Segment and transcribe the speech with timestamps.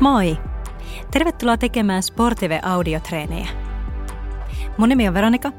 [0.00, 0.38] Moi!
[1.10, 3.48] Tervetuloa tekemään Sportive audiotreenejä.
[4.78, 5.52] Mun nimi on Veronika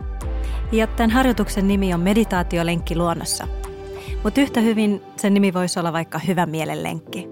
[0.72, 3.48] ja tämän harjoituksen nimi on meditaatiolenkki luonnossa.
[4.24, 7.30] Mutta yhtä hyvin sen nimi voisi olla vaikka hyvä mielenlenkki.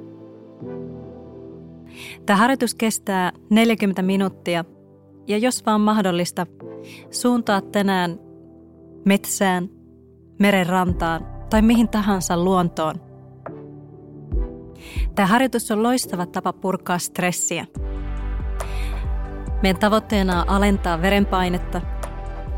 [2.25, 4.65] Tämä harjoitus kestää 40 minuuttia
[5.27, 6.45] ja jos vaan mahdollista,
[7.11, 8.19] suuntaa tänään
[9.05, 9.69] metsään,
[10.39, 13.08] meren rantaan tai mihin tahansa luontoon.
[15.15, 17.65] Tämä harjoitus on loistava tapa purkaa stressiä.
[19.63, 21.81] Meidän tavoitteena on alentaa verenpainetta,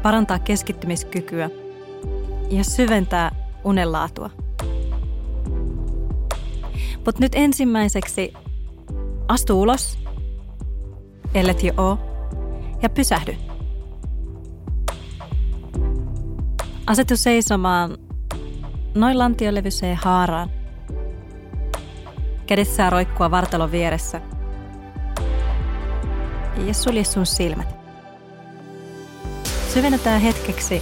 [0.02, 1.50] parantaa keskittymiskykyä
[2.50, 3.32] ja syventää
[3.64, 4.30] unenlaatua.
[7.06, 8.34] Mutta nyt ensimmäiseksi
[9.28, 10.00] astu ulos,
[11.34, 11.98] ellet jo oo,
[12.82, 13.36] ja pysähdy.
[16.88, 17.98] Asetu seisomaan
[18.96, 20.61] noin lantiolevyiseen haaraan.
[22.52, 24.22] Kädessä roikkua vartalon vieressä.
[26.66, 27.76] Ja sulje sun silmät.
[29.74, 30.82] Syvennetään hetkeksi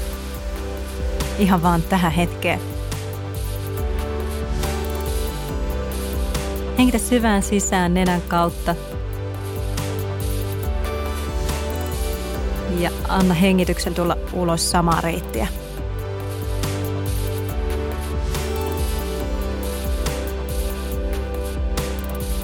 [1.40, 2.60] ihan vaan tähän hetkeen.
[6.78, 8.76] Hengitä syvään sisään nenän kautta.
[12.80, 15.48] Ja anna hengityksen tulla ulos samaa reittiä.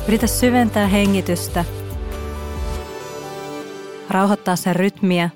[0.07, 1.65] Yritä syventää hengitystä,
[4.09, 5.29] rauhoittaa sen rytmiä.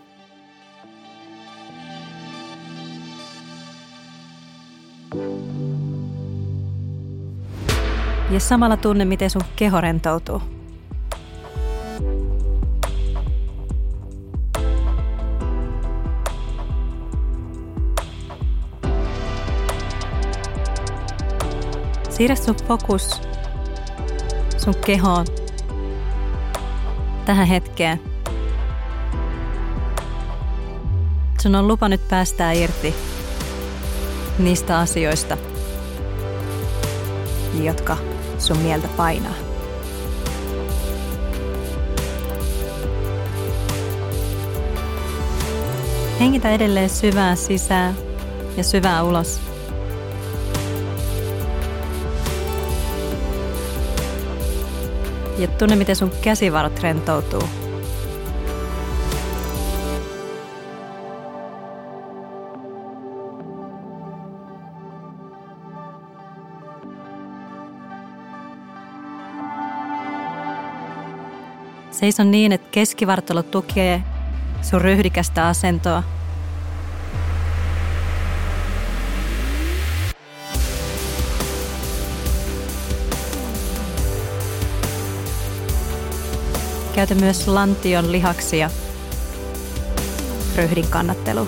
[8.31, 10.41] Ja samalla tunne, miten sun keho rentoutuu.
[22.09, 23.21] Siirrä sun fokus
[24.63, 25.25] sun kehoon
[27.25, 28.01] tähän hetkeen.
[31.41, 32.95] Sun on lupa nyt päästää irti
[34.39, 35.37] niistä asioista,
[37.63, 37.97] jotka
[38.37, 39.33] sun mieltä painaa.
[46.19, 47.95] Hengitä edelleen syvään sisään
[48.57, 49.48] ja syvään ulos.
[55.39, 57.43] Ja tunne, miten sun käsivarret rentoutuu.
[71.91, 74.03] Seiso niin, että keskivartalo tukee
[74.61, 76.03] sun ryhdikästä asentoa–
[86.99, 88.69] Käytä myös lantion lihaksia
[90.55, 91.47] röhdin kannattelu.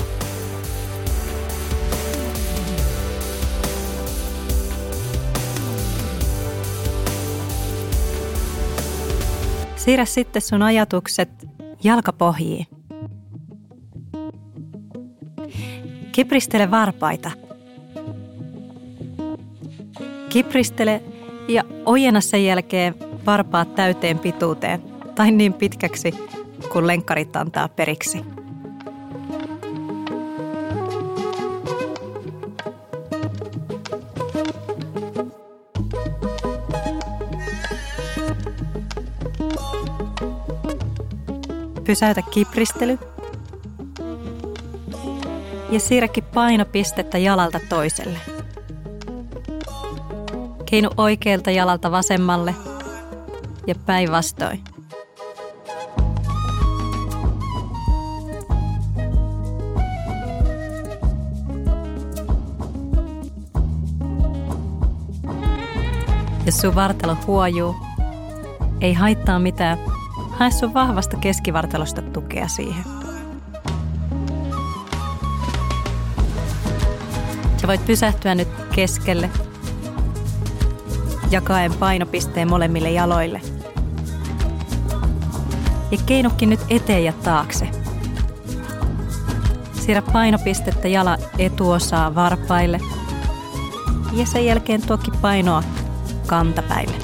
[9.75, 11.29] Siirrä sitten sun ajatukset
[11.83, 12.67] jalkapohjiin.
[16.11, 17.31] Kipristele varpaita.
[20.29, 21.03] Kipristele
[21.47, 22.95] ja ojenna sen jälkeen
[23.25, 26.13] varpaat täyteen pituuteen tai niin pitkäksi,
[26.71, 28.25] kun lenkkarit antaa periksi.
[41.83, 42.99] Pysäytä kipristely
[45.71, 48.17] ja siirräkin painopistettä jalalta toiselle.
[50.65, 52.55] Keinu oikealta jalalta vasemmalle
[53.67, 54.70] ja päinvastoin.
[66.51, 67.75] Jos sun vartalo huojuu,
[68.81, 69.77] ei haittaa mitään.
[70.31, 72.83] Hae sun vahvasta keskivartalosta tukea siihen.
[77.57, 79.29] Sä voit pysähtyä nyt keskelle,
[81.29, 83.41] jakaen painopisteen molemmille jaloille.
[85.91, 87.69] Ja keinukki nyt eteen ja taakse.
[89.73, 92.79] Siirrä painopistettä jala etuosaa varpaille
[94.13, 95.63] ja sen jälkeen tuokin painoa
[96.31, 96.95] kantapäille.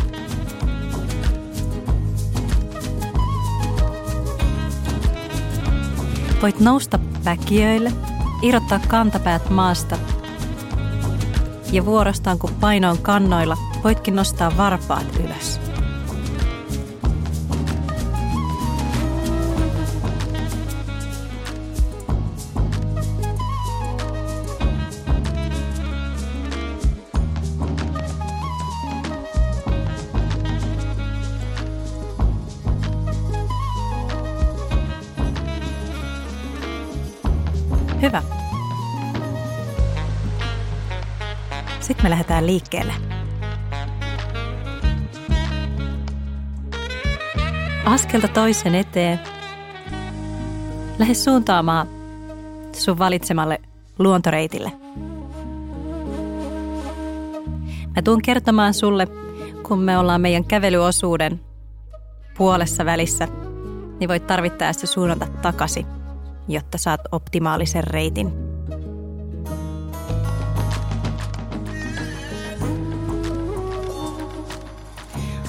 [6.42, 7.92] Voit nousta päkiöille,
[8.42, 9.98] irrottaa kantapäät maasta
[11.72, 15.57] ja vuorostaan kun paino on kannoilla, voitkin nostaa varpaat ylös.
[42.38, 42.94] Lähdetään liikkeelle.
[47.86, 49.20] Askelta toisen eteen.
[51.00, 51.88] Lähde suuntaamaan
[52.74, 53.62] sun valitsemalle
[54.00, 54.72] luontoreitille.
[57.96, 59.08] Mä tuun kertomaan sulle,
[59.68, 61.40] kun me ollaan meidän kävelyosuuden
[62.38, 63.28] puolessa välissä,
[64.00, 65.86] niin voit tarvittaessa suunnata takaisin,
[66.48, 68.47] jotta saat optimaalisen reitin.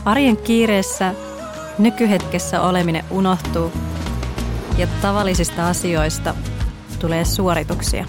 [0.09, 1.15] Arjen kiireessä
[1.79, 3.73] nykyhetkessä oleminen unohtuu
[4.79, 6.35] ja tavallisista asioista
[6.99, 8.05] tulee suorituksia.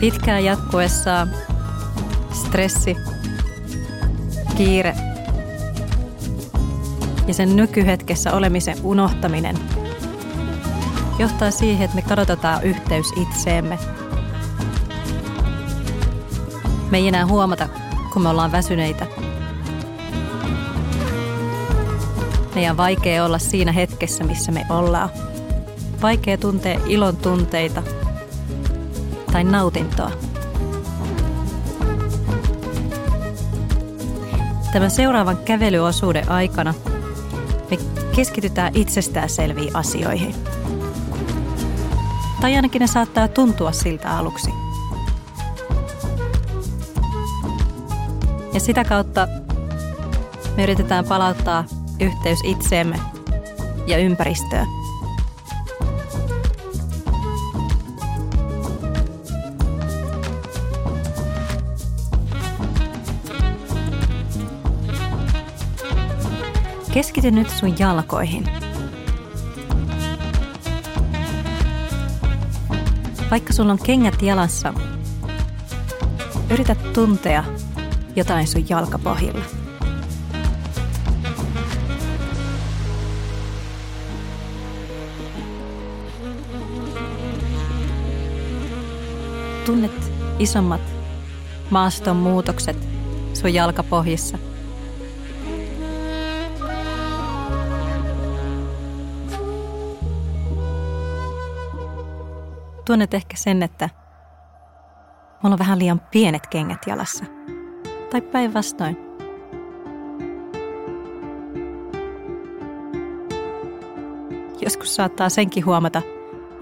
[0.00, 1.26] Pitkään jatkuessa
[2.32, 2.96] stressi,
[4.56, 4.94] kiire
[7.26, 9.58] ja sen nykyhetkessä olemisen unohtaminen
[11.18, 13.78] johtaa siihen, että me kadotetaan yhteys itseemme.
[16.90, 17.68] Me ei enää huomata,
[18.12, 19.06] kun me ollaan väsyneitä.
[22.54, 25.10] Meidän on vaikea olla siinä hetkessä, missä me ollaan.
[26.02, 27.82] Vaikea tuntea ilon tunteita
[29.32, 30.10] tai nautintoa.
[34.72, 36.74] Tämän seuraavan kävelyosuuden aikana
[37.70, 37.78] me
[38.16, 40.34] keskitytään itsestäänselviin asioihin.
[42.40, 44.65] Tai ainakin ne saattaa tuntua siltä aluksi.
[48.56, 49.28] Ja sitä kautta
[50.56, 51.64] me yritetään palauttaa
[52.00, 53.00] yhteys itseemme
[53.86, 54.66] ja ympäristöön.
[66.92, 68.44] Keskity nyt sun jalkoihin.
[73.30, 74.74] Vaikka sulla on kengät jalassa,
[76.50, 77.44] yritä tuntea
[78.16, 79.44] jotain sun jalkapohjilla.
[89.66, 90.80] Tunnet isommat
[91.70, 92.88] maaston muutokset
[93.34, 94.38] sun jalkapohjissa–
[102.86, 103.90] Tunnet ehkä sen, että
[105.42, 107.24] mulla on vähän liian pienet kengät jalassa.
[108.10, 108.96] Tai päinvastoin.
[114.60, 116.02] Joskus saattaa senkin huomata,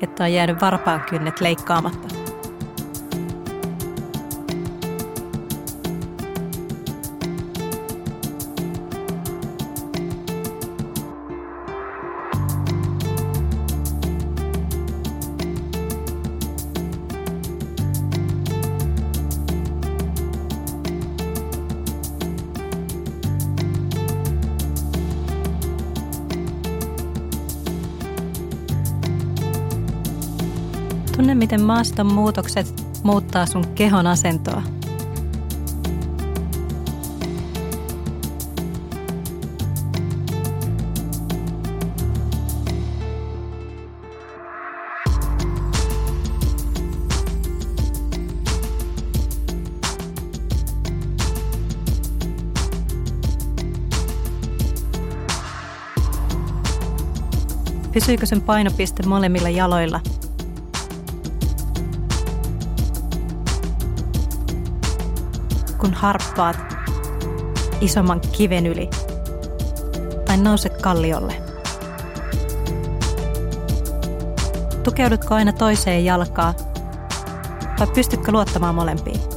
[0.00, 2.13] että on jäänyt varpaan kynnet leikkaamatta.
[31.54, 34.62] Miten maaston muutokset muuttaa sun kehon asentoa.
[57.92, 60.00] Pysyykö sen painopiste molemmilla jaloilla–
[65.84, 66.56] kun harppaat
[67.80, 68.90] isomman kiven yli
[70.24, 71.34] tai nouse kalliolle.
[74.84, 76.54] Tukeudutko aina toiseen jalkaan
[77.78, 79.33] vai pystytkö luottamaan molempiin?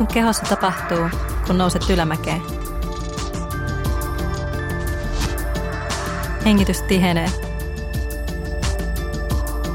[0.00, 1.08] sun kehossa tapahtuu,
[1.46, 2.42] kun nouset ylämäkeen?
[6.44, 7.30] Hengitys tihenee.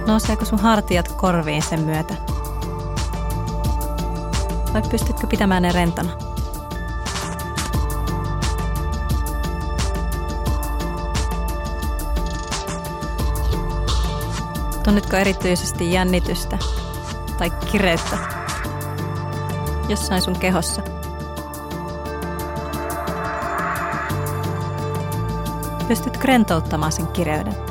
[0.07, 2.13] Nouseeko sun hartiat korviin sen myötä?
[4.73, 6.11] Vai pystytkö pitämään ne rentana?
[14.83, 16.57] Tunnetko erityisesti jännitystä
[17.37, 18.44] tai kireyttä?
[19.89, 20.81] Jossain sun kehossa?
[25.87, 27.64] Pystyt rentouttamaan sen kireyden.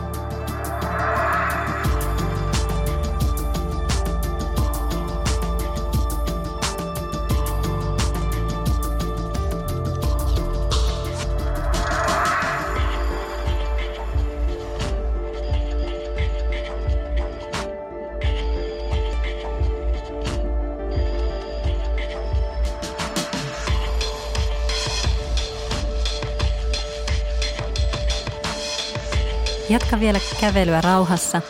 [29.95, 31.43] Jatka vielä kävelyä rauhassa.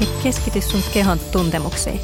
[0.00, 2.00] Ja keskity sun kehon tuntemuksiin.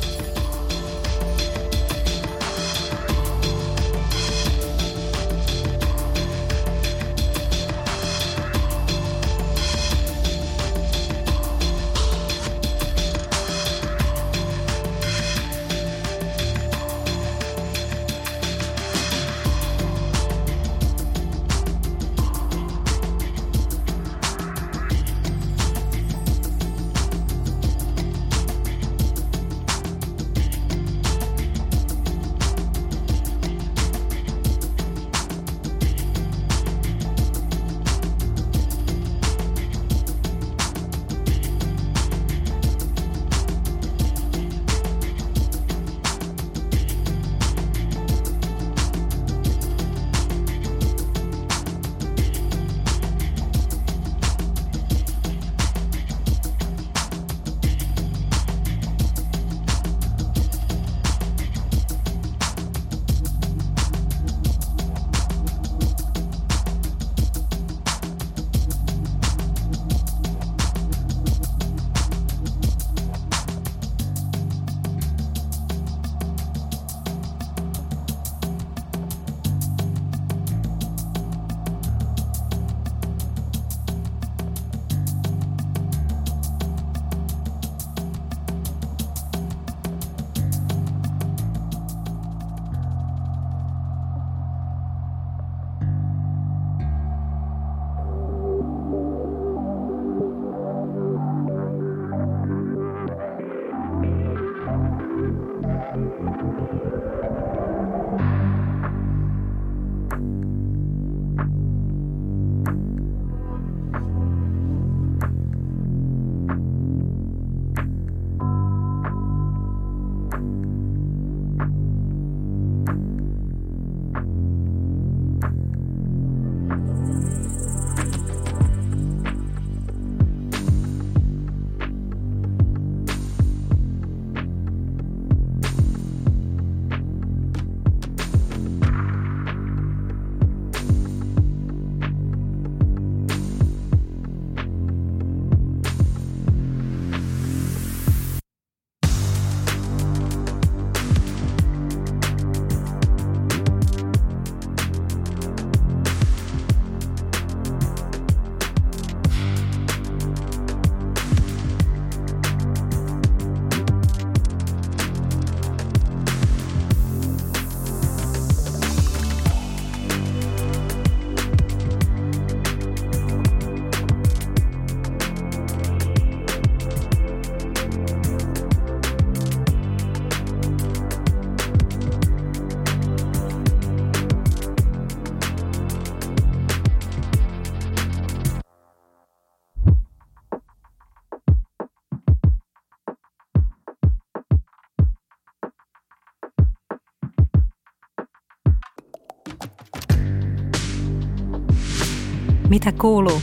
[202.70, 203.42] Mitä kuuluu?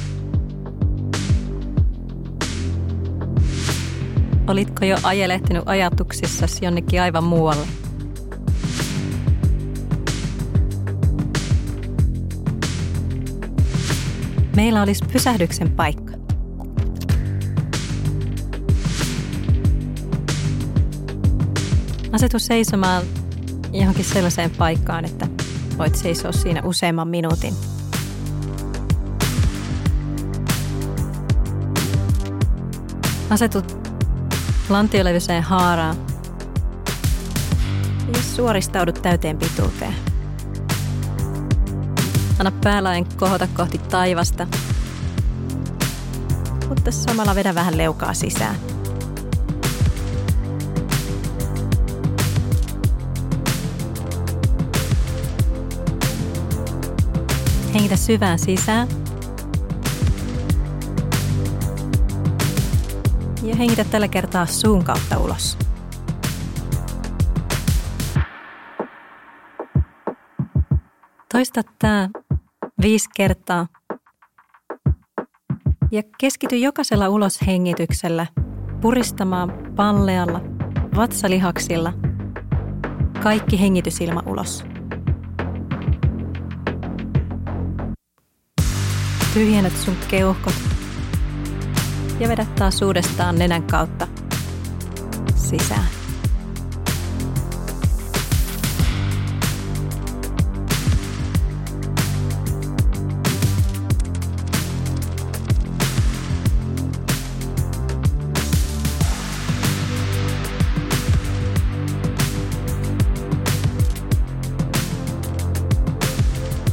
[4.48, 7.68] Olitko jo ajelehtinut ajatuksissasi jonnekin aivan muualle?
[14.56, 16.14] Meillä olisi pysähdyksen paikka.
[22.12, 23.04] Asetu seisomaan
[23.72, 25.28] johonkin sellaiseen paikkaan, että
[25.78, 27.54] voit seisoa siinä useamman minuutin–
[33.30, 33.90] Asetut
[34.70, 35.96] lantioleviseen haaraan
[38.14, 39.96] ja suoristaudut täyteen pituuteen.
[42.40, 44.48] Anna päälain kohota kohti taivasta.
[46.70, 48.56] mutta samalla vedä vähän leukaa sisään.
[57.74, 59.07] Hengitä syvään sisään.
[63.48, 65.58] Ja hengitä tällä kertaa suun kautta ulos.
[71.34, 72.10] Toista tämä
[72.82, 73.68] viisi kertaa.
[75.92, 78.28] Ja keskity jokaisella uloshengityksellä
[78.82, 80.42] puristamaan pallealla,
[80.96, 81.94] vatsalihaksilla
[83.24, 84.66] kaikki hengitysilma ulos.
[89.34, 90.77] Tyhjennät sun keuhkot
[92.20, 94.08] ja vedät taas uudestaan nenän kautta
[95.36, 95.88] sisään.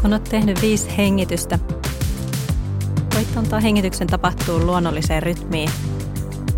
[0.02, 1.58] Kun olet tehnyt viisi hengitystä,
[3.36, 5.70] antaa hengityksen tapahtua luonnolliseen rytmiin.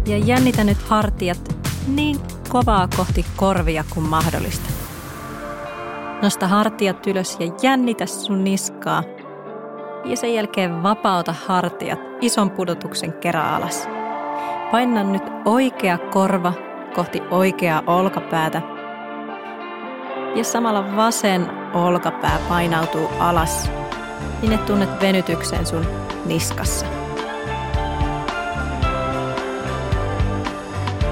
[0.06, 1.56] Ja jännitä nyt hartiat
[1.86, 2.18] niin
[2.48, 4.70] kovaa kohti korvia kuin mahdollista.
[6.22, 9.02] Nosta hartiat ylös ja jännitä sun niskaa.
[10.04, 13.88] Ja sen jälkeen vapauta hartiat ison pudotuksen kerran alas.
[14.70, 16.52] Paina nyt oikea korva
[16.94, 18.62] kohti oikeaa olkapäätä.
[20.34, 23.70] Ja samalla vasen olkapää painautuu alas,
[24.42, 25.86] niin et tunnet venytyksen sun
[26.24, 26.86] niskassa.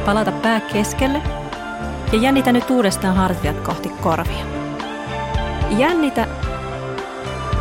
[0.05, 1.23] Palata pää keskelle
[2.13, 4.45] ja jännitä nyt uudestaan hartiat kohti korvia.
[5.79, 6.27] Jännitä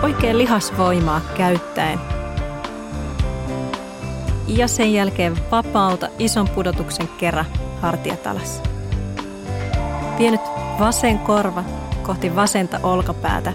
[0.04, 2.00] oikein lihasvoimaa käyttäen.
[4.48, 7.46] Ja sen jälkeen vapauta ison pudotuksen kerran
[7.82, 8.62] hartiat alas.
[10.20, 10.42] Vie nyt
[10.80, 11.64] vasen korva
[12.04, 13.54] kohti vasenta olkapäätä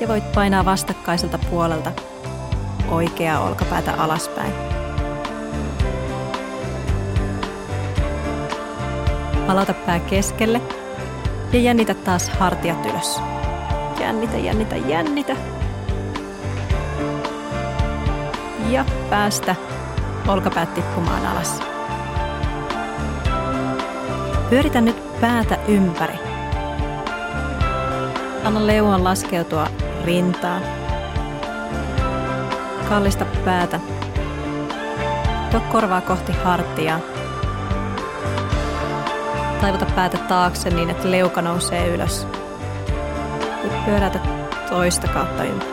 [0.00, 1.92] ja voit painaa vastakkaiselta puolelta
[2.90, 4.52] oikeaa olkapäätä alaspäin.
[9.46, 10.60] Palauta pää keskelle
[11.52, 13.20] ja jännitä taas hartiat ylös.
[14.00, 15.36] Jännitä, jännitä, jännitä.
[18.68, 19.54] Ja päästä
[20.28, 21.60] olkapäät tippumaan alas.
[24.50, 26.18] Pyöritä nyt päätä ympäri.
[28.44, 29.66] Anna leuan laskeutua
[30.08, 30.62] rintaan.
[32.88, 33.80] Kallista päätä.
[35.50, 37.00] Tuo korvaa kohti hartiaa.
[39.60, 42.26] Taivuta päätä taakse niin, että leuka nousee ylös.
[43.64, 44.18] Nyt pyörätä
[44.70, 45.72] toista kautta ympäri.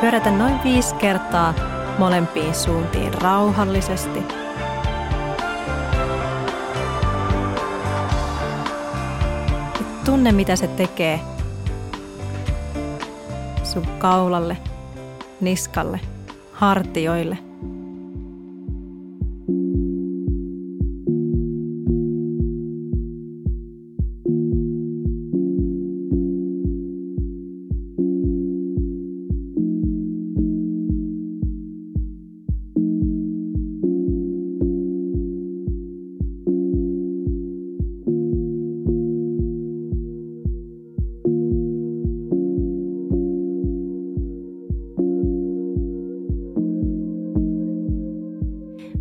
[0.00, 1.54] Pyörätä noin viisi kertaa
[1.98, 4.22] molempiin suuntiin rauhallisesti–
[10.04, 11.20] Tunne, mitä se tekee
[13.72, 14.56] sun kaulalle,
[15.40, 16.00] niskalle,
[16.52, 17.38] hartioille–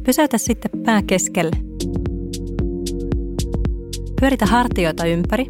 [0.04, 1.52] Pysäytä sitten pää keskelle.
[4.20, 5.46] Pyöritä hartioita ympäri.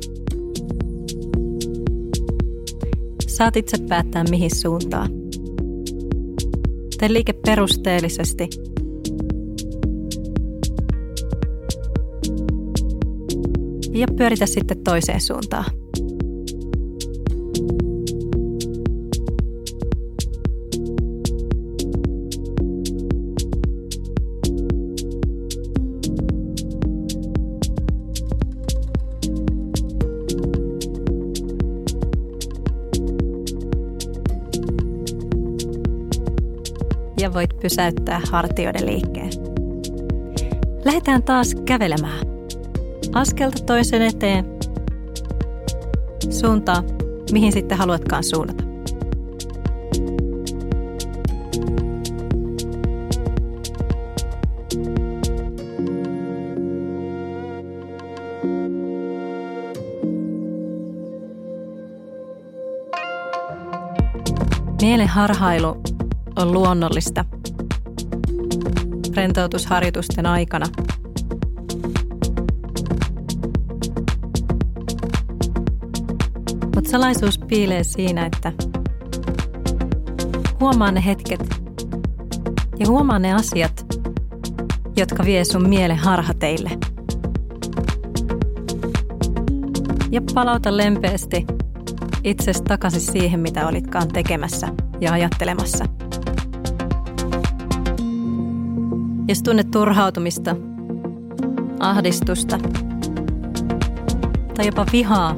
[3.27, 5.09] Saat itse päättää mihin suuntaan.
[6.99, 8.49] Tee liike perusteellisesti.
[13.93, 15.80] Ja pyöritä sitten toiseen suuntaan.
[37.61, 39.31] Pysäyttää hartioiden liikkeen.
[40.85, 42.25] Lähdetään taas kävelemään.
[43.13, 44.45] Askelta toisen eteen.
[46.29, 46.83] Suuntaa,
[47.31, 48.63] mihin sitten haluatkaan suunnata.
[64.81, 65.81] Mielen harhailu
[66.35, 67.25] on luonnollista
[69.15, 70.65] rentoutusharjoitusten aikana.
[76.75, 78.51] Mutta salaisuus piilee siinä, että
[80.59, 81.61] huomaa ne hetket
[82.79, 83.85] ja huomaa ne asiat,
[84.97, 86.71] jotka vie sun mielen harhateille.
[90.11, 91.45] Ja palauta lempeästi
[92.23, 94.67] itsestä takaisin siihen, mitä olitkaan tekemässä
[95.01, 95.85] ja ajattelemassa.
[99.27, 100.55] Jos tunnet turhautumista,
[101.79, 102.59] ahdistusta
[104.55, 105.35] tai jopa vihaa,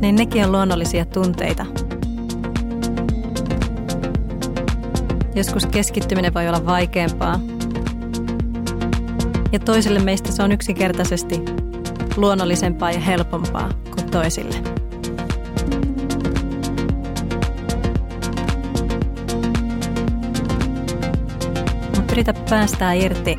[0.00, 1.66] niin nekin on luonnollisia tunteita.
[5.34, 7.40] Joskus keskittyminen voi olla vaikeampaa.
[9.52, 11.40] Ja toisille meistä se on yksinkertaisesti
[12.16, 14.67] luonnollisempaa ja helpompaa kuin toisille.
[22.18, 23.36] Yritä päästää irti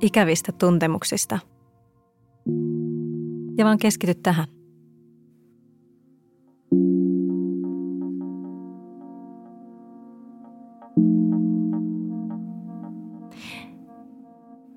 [0.00, 1.38] ikävistä tuntemuksista.
[3.58, 4.46] Ja vaan keskity tähän.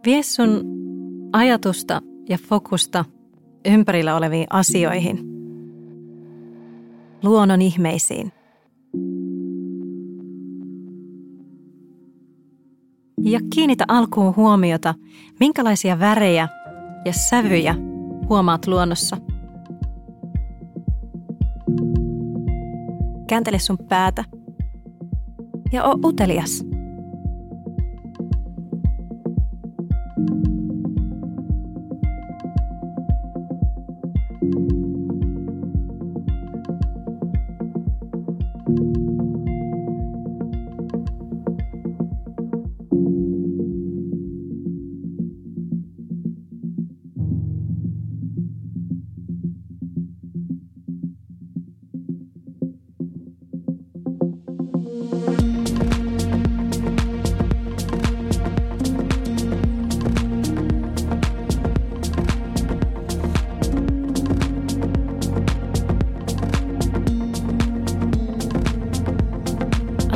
[0.06, 0.64] Vie sun
[1.34, 3.06] ajatusta ja fokusta
[3.66, 5.20] ympärillä oleviin asioihin,
[7.24, 8.43] luonnon ihmeisiin.
[13.24, 14.94] Ja kiinnitä alkuun huomiota,
[15.40, 16.48] minkälaisia värejä
[17.06, 17.76] ja sävyjä
[18.30, 19.18] huomaat luonnossa.
[23.28, 24.24] Kääntele sun päätä
[25.72, 26.66] ja oo utelias.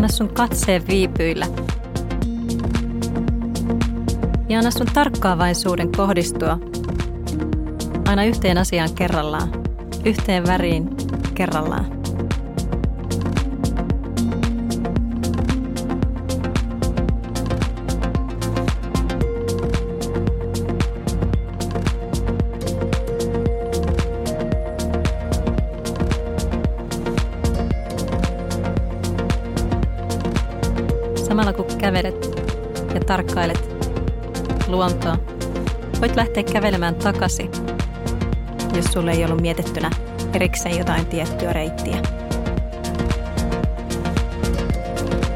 [0.08, 1.48] Sun katseen viipyillä.
[4.50, 6.60] Ja anna sun tarkkaavaisuuden kohdistua
[8.08, 9.50] aina yhteen asiaan kerrallaan,
[10.06, 10.90] yhteen väriin
[11.36, 11.97] kerrallaan.
[33.42, 35.18] Ja tarkkailet luontoa,
[36.02, 37.52] voit lähteä kävelemään takaisin,
[38.76, 39.90] jos sulle ei ollut mietittynä
[40.34, 41.98] erikseen jotain tiettyä reittiä.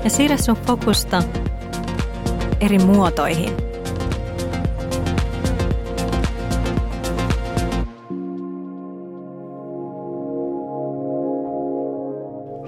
[0.04, 1.24] Ja siirrä sun fokusta
[2.60, 3.54] eri muotoihin.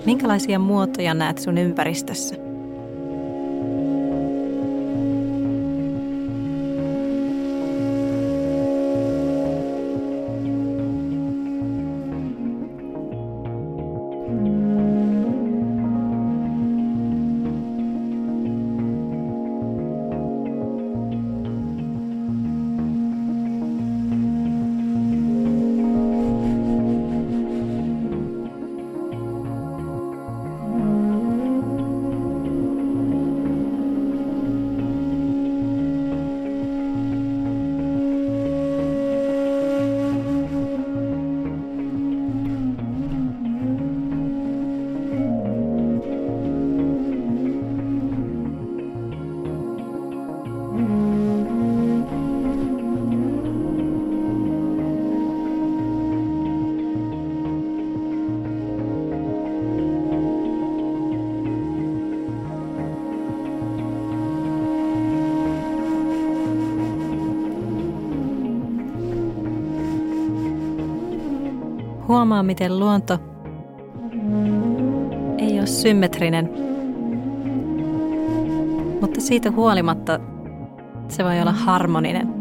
[0.06, 2.43] Minkälaisia muotoja näet sun ympäristössä?
[72.34, 73.20] Huomaa, miten luonto
[75.38, 76.50] ei ole symmetrinen,
[79.02, 80.20] mutta siitä huolimatta
[81.08, 82.33] se voi olla harmoninen.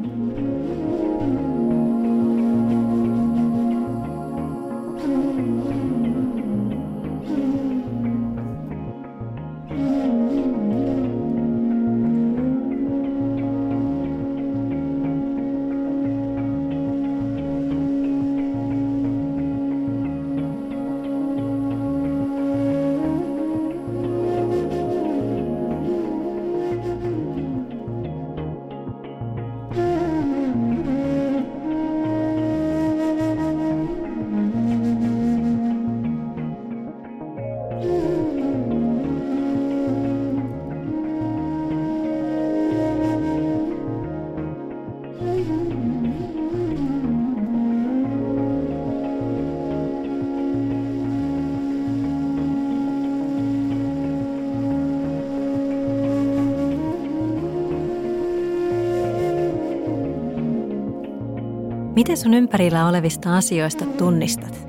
[62.02, 64.68] Miten sun ympärillä olevista asioista tunnistat?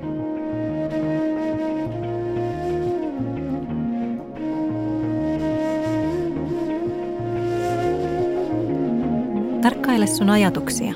[9.62, 10.94] Tarkkaile sun ajatuksia.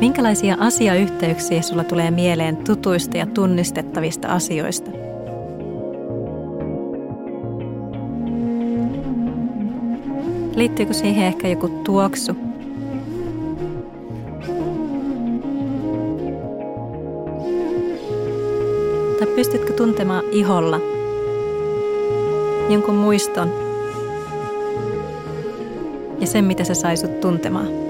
[0.00, 4.90] Minkälaisia asiayhteyksiä sulla tulee mieleen tutuista ja tunnistettavista asioista?
[10.58, 12.32] Liittyykö siihen ehkä joku tuoksu?
[19.18, 20.80] Tai pystytkö tuntemaan iholla
[22.68, 23.52] jonkun muiston
[26.20, 27.87] ja sen, mitä se sai sut tuntemaan?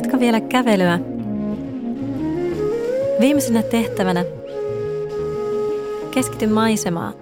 [0.00, 0.98] Jatka vielä kävelyä.
[3.20, 4.24] Viimeisenä tehtävänä
[6.10, 7.14] keskity maisemaan.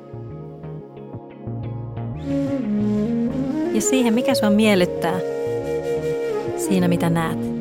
[3.72, 5.20] Ja siihen, mikä sua miellyttää
[6.56, 7.57] siinä, mitä näet.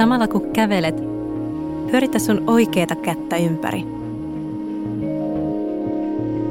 [0.00, 0.96] Samalla kun kävelet,
[1.90, 3.84] pyöritä sun oikeita kättä ympäri.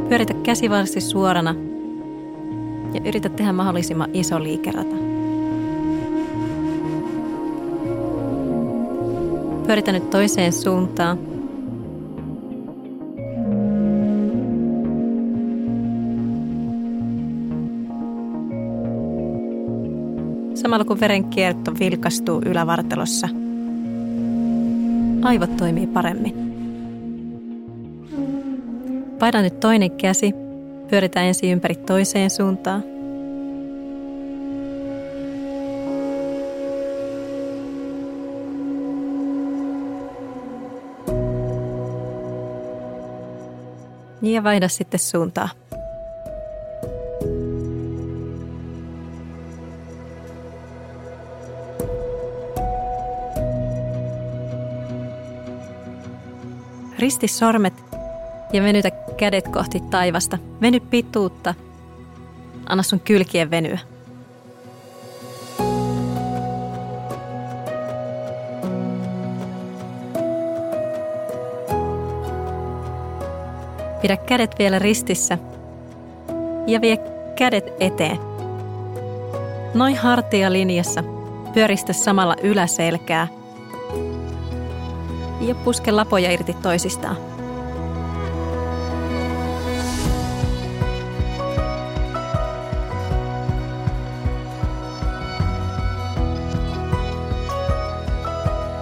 [0.10, 1.56] Pyöritä käsivarsi suorana
[2.94, 4.96] ja yritä tehdä mahdollisimman iso liikerata.
[9.66, 11.20] Pyöritä nyt toiseen suuntaan.
[20.54, 23.30] Samalla kun verenkierto vilkastuu ylävartalossa,
[25.22, 26.34] aivot toimii paremmin.
[29.20, 30.34] Paina nyt toinen käsi,
[30.90, 32.84] pyöritään ensin ympäri toiseen suuntaan.
[44.22, 45.50] Ja vaihda sitten suuntaa.
[57.00, 57.74] Risti sormet
[58.54, 60.38] ja venytä kädet kohti taivasta.
[60.62, 61.54] Veny pituutta.
[62.66, 63.80] Anna sun kylkien venyä.
[74.02, 75.38] Pidä kädet vielä ristissä
[76.68, 76.98] ja vie
[77.36, 78.18] kädet eteen.
[79.74, 81.04] Noin hartia linjassa.
[81.54, 83.28] Pyöristä samalla yläselkää–
[85.40, 87.18] ja puske lapoja irti toisistaan.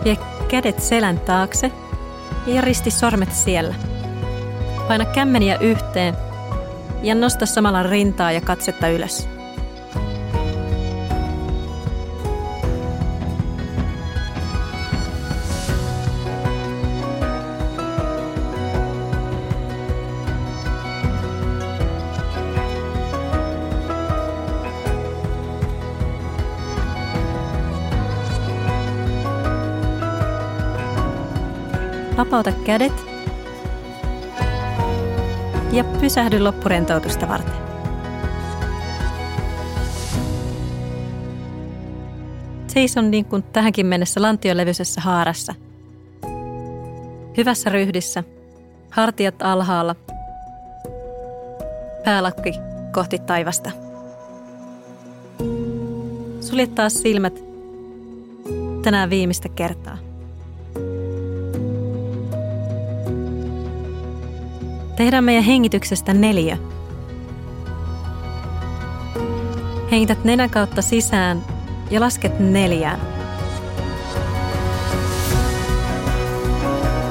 [0.04, 1.72] Vie kädet selän taakse
[2.48, 3.76] ja risti sormet siellä.
[4.88, 6.18] Paina kämmeniä yhteen
[7.04, 9.37] ja nosta samalla rintaa ja katsetta ylös.
[32.38, 33.06] Vapauta kädet
[35.72, 37.54] ja pysähdy loppurentoutusta varten.
[42.68, 45.56] Seison niin kuin tähänkin mennessä lantiolevyisessä haarassa.
[47.38, 48.24] Hyvässä ryhdissä,
[48.92, 49.96] hartiat alhaalla,
[52.06, 52.52] päälakki
[52.92, 53.72] kohti taivasta.
[56.42, 57.44] Sulje taas silmät
[58.84, 60.07] tänään viimeistä kertaa.
[64.98, 66.58] Tehdään meidän hengityksestä neljä.
[69.92, 71.44] Hengität nenän kautta sisään
[71.92, 73.00] ja lasket neljään.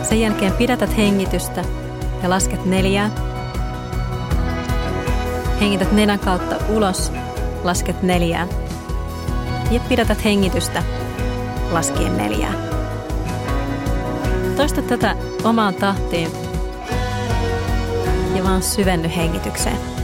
[0.02, 1.64] Sen jälkeen pidätät hengitystä
[2.22, 3.12] ja lasket neljään.
[5.60, 7.12] Hengität nenän kautta ulos,
[7.64, 8.48] lasket neljään.
[9.70, 10.82] Ja pidätät hengitystä
[11.70, 12.56] laskien neljään.
[14.56, 16.45] Toista tätä omaan tahtiin
[18.46, 19.95] vaan syvenny hengitykseen.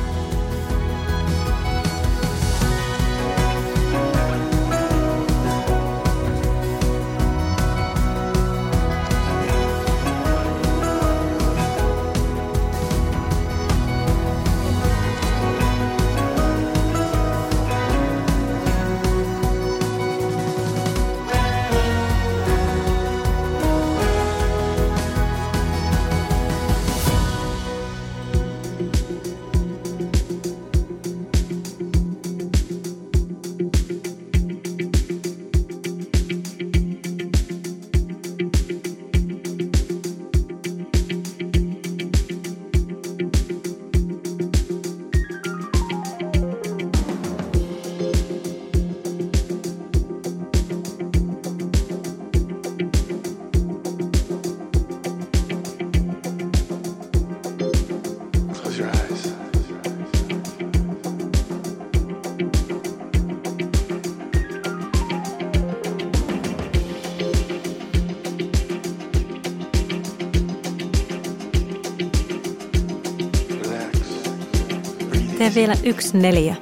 [75.42, 76.56] Tee vielä yksi neljä.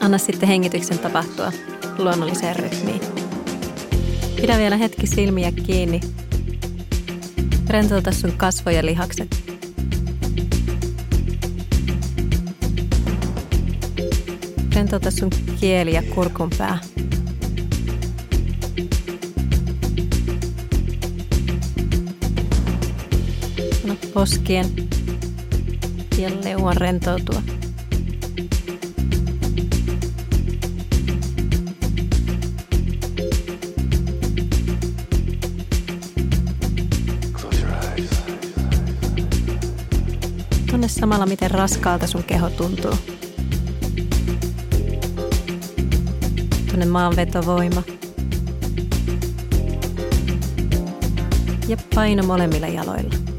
[0.00, 1.52] anna sitten hengityksen tapahtua
[1.98, 3.19] luonnolliseen rytmiin.
[4.40, 6.00] Pidä vielä hetki silmiä kiinni.
[7.68, 9.44] Rentouta sun kasvoja lihakset.
[14.74, 15.30] Rentouta sun
[15.60, 16.78] kieli ja kurkun pää.
[24.14, 24.66] Poskien
[26.18, 27.42] ja leuan rentoutua.
[41.00, 42.94] Samalla, miten raskaalta sun keho tuntuu.
[46.70, 47.82] Tunne maanvetovoima.
[51.68, 53.29] Ja paino molemmilla jaloilla.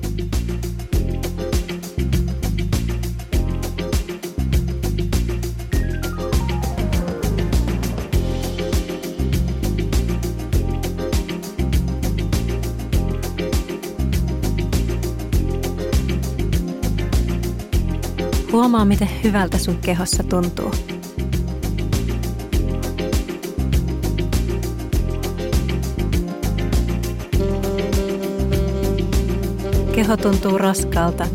[18.72, 20.72] Huomaa, miten hyvältä sun kehossa tuntuu.
[29.95, 31.28] Keho tuntuu raskaalta,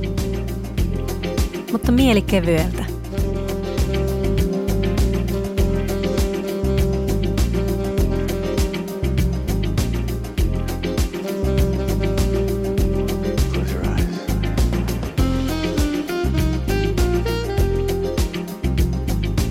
[1.73, 2.86] mutta mieli kevyeltä.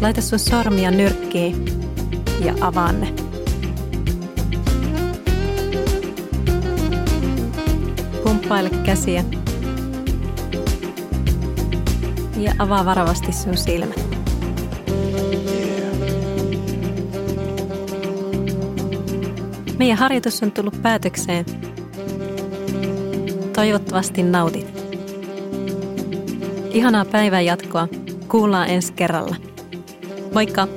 [0.05, 1.65] Laita sun sormia nyrkkiin
[2.45, 3.13] ja avaa ne.
[8.23, 9.23] Pumppaile käsiä
[12.37, 13.99] ja avaa varovasti sun silmät.
[19.77, 21.45] Meidän harjoitus on tullut päätökseen.
[23.53, 24.67] Toivottavasti nautit.
[26.69, 27.87] Ihanaa päivän jatkoa.
[28.27, 29.54] Kuullaan ensi kerralla.
[30.35, 30.67] Moikka!